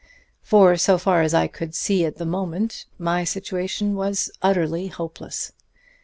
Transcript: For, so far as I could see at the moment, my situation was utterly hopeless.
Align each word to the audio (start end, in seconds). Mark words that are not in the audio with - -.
For, 0.41 0.77
so 0.77 0.97
far 0.97 1.21
as 1.21 1.35
I 1.35 1.45
could 1.45 1.75
see 1.75 2.05
at 2.05 2.15
the 2.15 2.25
moment, 2.25 2.85
my 2.97 3.23
situation 3.23 3.93
was 3.93 4.31
utterly 4.41 4.87
hopeless. 4.87 5.51